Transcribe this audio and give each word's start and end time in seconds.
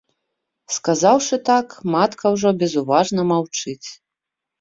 Сказаўшы 0.75 1.37
так, 1.49 1.75
матка 1.95 2.31
ўжо 2.37 2.49
безуважна 2.63 3.27
маўчыць. 3.33 3.89